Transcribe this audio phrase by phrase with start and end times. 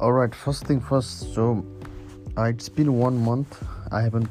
[0.00, 1.34] All right, first thing first.
[1.34, 1.66] So,
[2.36, 3.60] uh, it's been one month.
[3.90, 4.28] I haven't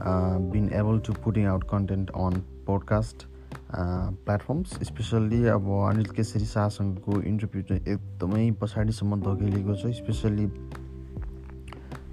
[0.00, 3.26] uh, been able to putting out content on podcast
[3.74, 10.48] uh, platforms, especially अब Anil Kesari शाहसँगको interview चाहिँ एकदमै पछाडिसम्म धकेलिएको छ specially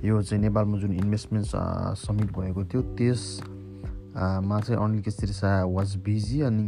[0.03, 1.55] यो चाहिँ नेपालमा जुन investment
[2.03, 6.67] summit भएको थियो त्यसमा चाहिँ अनिल केसरी शाह वाज बिजी अनि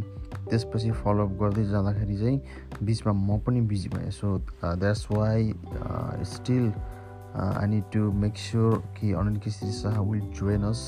[0.50, 2.40] त्यसपछि फलोअप गर्दै जाँदाखेरि चाहिँ
[2.82, 5.52] बिचमा म पनि बिजी भएँ। So that's why
[6.24, 6.72] still
[7.36, 10.80] I need to make sure कि Anil Kesari Shah will join us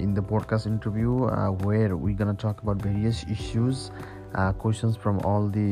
[0.00, 1.18] in the podcast interview
[1.66, 3.90] where we gonna talk about various issues
[4.36, 5.68] questions from all the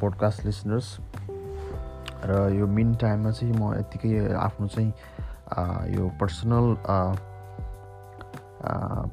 [0.00, 0.96] podcast listeners
[2.24, 4.92] र यो mean टाइममा चाहिँ म यत्तिकै आफ्नो चाहिँ
[5.96, 6.76] यो पर्सनल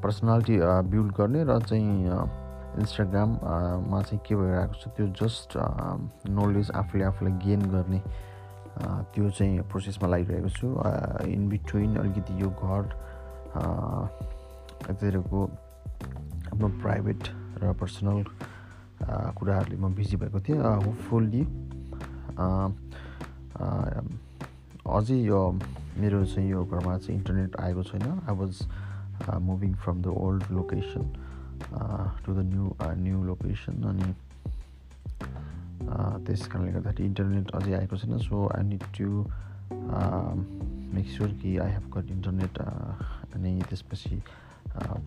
[0.03, 0.57] पर्सनालिटी
[0.91, 2.46] बिल्ड गर्ने र चाहिँ
[2.77, 5.49] इन्स्टाग्राममा चाहिँ के भइरहेको छ त्यो जस्ट
[6.29, 7.99] नलेज आफूले आफूलाई गेन गर्ने
[9.13, 10.67] त्यो चाहिँ प्रोसेसमा लागिरहेको छु।
[11.25, 12.83] इन बिट्विन अलिकति यो घर
[14.85, 15.39] यतातिरको
[16.53, 17.21] आफ्नो प्राइभेट
[17.63, 18.23] र पर्सनल
[19.37, 21.43] कुराहरूले म बिजी भएको थिएँ। होपफुल्ली
[24.87, 25.41] अझै यो
[25.97, 28.53] मेरो चाहिँ यो घरमा चाहिँ इन्टरनेट आएको छैन। I was
[29.41, 31.05] moving from the old location
[32.25, 32.65] to the new
[33.03, 34.13] new location अनि
[36.25, 39.09] त्यस कारणले गर्दाखेरि इन्टरनेट अझै आएको छैन so I need to
[40.95, 44.21] make sure कि आई हेभ गट इन्टरनेट अनि त्यसपछि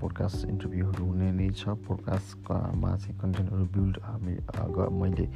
[0.00, 3.94] पोडकास्ट इन्टरभ्यूहरू हुने नै छ। पोडकास्टमा चाहिँ कन्टेन्टहरू बिल्ड
[5.00, 5.26] मैले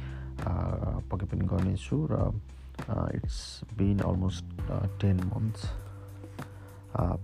[1.09, 2.13] पक्कै पनि गर्नेछु र
[3.15, 3.37] it's
[3.77, 4.45] been almost
[5.01, 5.63] ten months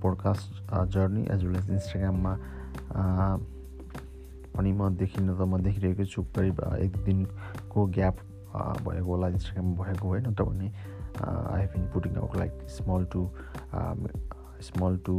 [0.02, 2.34] podcast journey as well as इन्स्टाग्राममा
[4.56, 8.16] पनि म देखिन त म देखिरहेको छु। करिब एक दिनको ग्याप
[8.86, 10.68] भएको होला इन्स्टाग्राममा भएको होइन नत्र भने
[11.22, 13.22] I have been putting out like small to
[14.68, 15.16] small to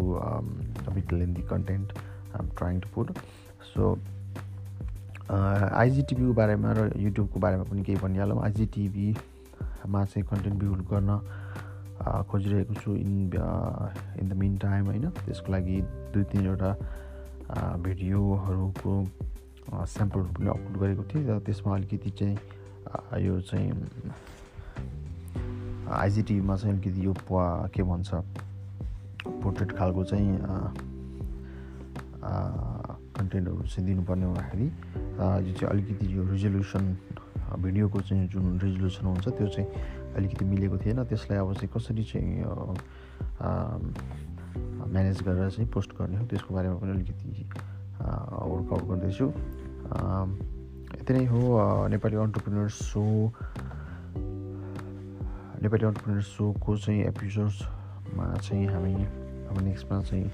[0.94, 1.92] bit lengthy content
[2.38, 3.06] um trying to put
[3.74, 3.98] so
[5.32, 11.10] आइजिटिभीको बारेमा र युट्युबको बारेमा पनि केही भनिहालौँ। आइजिटिभीमा चाहिँ कन्टेन्ट बिल्ड गर्न
[12.28, 13.30] खोजिरहेको छु in
[14.20, 15.80] in the mean time होइन। त्यसको लागि
[16.12, 16.70] दुई तिनवटा
[17.52, 18.92] भिडियोहरूको
[19.84, 22.36] स्याम्पलहरू पनि अपलोड गरेको थिएँ र त्यसमा अलिकति चाहिँ
[23.24, 23.72] यो चाहिँ
[25.92, 27.14] आइजिटिभीमा चाहिँ अलिकति यो
[27.74, 28.10] के भन्छ
[29.42, 30.38] पोर्ट्रेट खालको चाहिँ
[33.16, 36.84] कन्टेन्टहरू चाहिँ दिनुपर्ने हुँदाखेरि यो चाहिँ अलिकति यो रिजोल्युसन
[37.60, 39.68] भिडियोको चाहिँ जुन रिजोल्युसन हुन्छ त्यो चाहिँ
[40.16, 42.32] अलिकति मिलेको थिएन। त्यसलाई अब चाहिँ कसरी चाहिँ
[44.92, 47.48] म्यानेज गरेर चाहिँ पोस्ट गर्ने हो। त्यसको बारेमा पनि अलिकति
[48.52, 49.26] वर्कआउट गर्दैछु।
[51.00, 51.40] यति नै हो।
[51.88, 53.02] Nepali entrepreneur show
[55.62, 58.94] Nepali entrepreneur सोको चाहिँ एपिसोड्समा चाहिँ हामी
[59.48, 60.28] अब नेक्स्टमा चाहिँ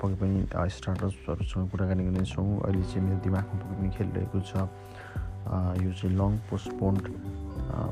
[0.00, 0.36] पक्कै पनि
[0.70, 4.52] स्टार्टर्सहरूसँग कुराकानी गर्नेछौँ अहिले चाहिँ मेरो दिमागमा पक्कै पनि खेलिरहेको छ।
[5.82, 7.02] यो चाहिँ लङ पोस्टपोन्ड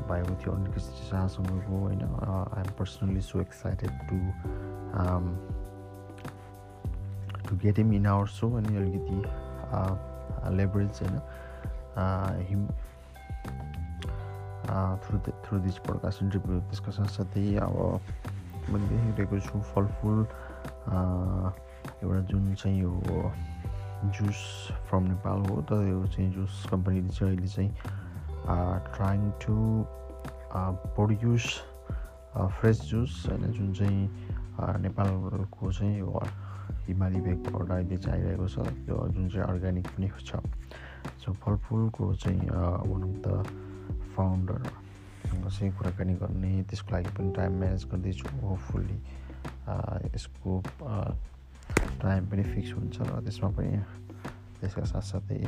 [0.09, 4.17] भएको थियो। अनिल कृष्ण शाहसँगको होइन I am personally so excited to
[7.51, 9.19] to get him in our show अनि अलिकति
[10.55, 11.15] लेभरेज होइन
[12.49, 12.67] him
[15.03, 17.75] through through this podcast interview त्यसको साथसाथै अब
[18.69, 20.25] मैले देखिरहेको छु फलफुल।
[22.03, 22.93] एउटा जुन चाहिँ यो
[24.15, 27.71] जुस फ्रम नेपाल हो त यो चाहिँ जुस कम्पनीले चाहिँ अहिले चाहिँ
[28.95, 29.57] trying to
[30.95, 31.45] produce
[32.37, 36.01] fresh juice होइन जुन चाहिँ नेपालको चाहिँ
[36.87, 40.31] हिमाली भेगबाट अहिले चाहिँ आइरहेको छ। त्यो जुन चाहिँ अर्ग्यानिक पनि छ।
[41.21, 43.27] सो फलफुलको चाहिँ अफ द
[44.15, 48.97] फाउन्डरसँग चाहिँ कुराकानी गर्ने त्यसको लागि पनि टाइम म्यानेज गर्दैछु। होपफुल्ली
[50.15, 50.51] यसको
[52.01, 53.71] टाइम पनि फिक्स हुन्छ र त्यसमा पनि
[54.59, 55.39] त्यसका साथसाथै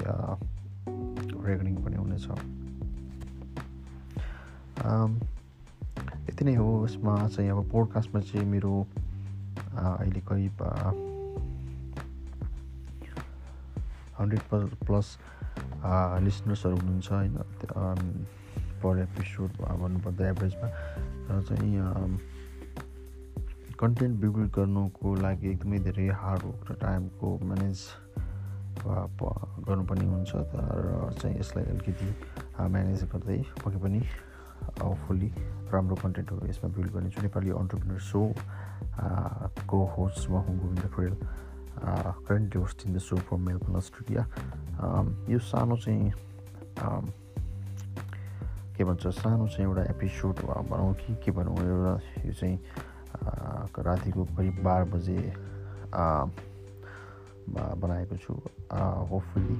[1.43, 2.27] रेकर्डिङ पनि हुनेछ।
[6.29, 8.73] यति नै हो। यसमा चाहिँ अब पोडकास्टमा चाहिँ मेरो
[9.73, 10.57] अहिले करिब
[14.19, 14.41] हन्ड्रेड
[14.85, 15.17] प्लस
[16.23, 17.37] लिसनर्सहरू हुनुहुन्छ होइन
[18.83, 20.69] पर एपिसोड भन्नुपर्दा एभरेजमा
[21.29, 21.73] र चाहिँ
[23.79, 27.79] कन्टेन्ट बिल्ड गर्नुको लागि एकदमै धेरै हार्ड वर्क र टाइमको म्यानेज
[28.79, 32.09] गर्नुपर्ने हुन्छ र चाहिँ यसलाई अलिकति
[32.67, 34.01] म्यानेज गर्दै पक्कै पनि
[35.03, 35.29] फुल्ली
[35.71, 38.21] राम्रो कन्टेन्टहरू यसमा बिल्ड गर्नेछु नेपाली अन्टरप्रिनर सो
[39.67, 41.15] को होस्ट म हुँ Govind Kharel
[41.79, 44.23] currently host in the show from Melbourne Australia
[45.29, 46.11] यो सानो चाहिँ
[48.77, 50.39] के भन्छ सानो चाहिँ एउटा एपिसोड
[50.69, 51.93] भनौँ कि के भनौँ एउटा
[52.25, 52.57] यो चाहिँ
[53.85, 55.19] रातिको करिब बाह्र बजे
[57.83, 58.33] बनाएको छु
[59.09, 59.57] hopefully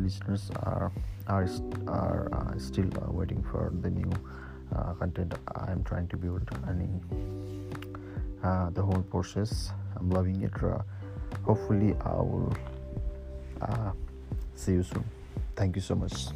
[0.00, 0.90] listeners are
[1.28, 1.46] are
[1.88, 4.10] are uh, still uh, waiting for the new
[4.74, 7.00] uh, content I'm trying to build and
[8.74, 10.52] the whole process I'm loving it
[11.44, 12.54] hopefully I will
[13.60, 13.92] uh,
[14.54, 15.04] see you soon.
[15.56, 16.28] Thank you so much